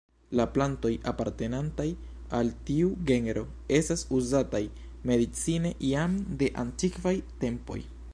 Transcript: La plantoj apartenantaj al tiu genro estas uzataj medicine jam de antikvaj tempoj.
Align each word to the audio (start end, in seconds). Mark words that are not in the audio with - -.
La 0.37 0.45
plantoj 0.53 0.91
apartenantaj 1.09 1.85
al 2.37 2.49
tiu 2.69 2.89
genro 3.11 3.43
estas 3.81 4.05
uzataj 4.21 4.63
medicine 5.13 5.73
jam 5.91 6.17
de 6.41 6.49
antikvaj 6.65 7.15
tempoj. 7.45 7.79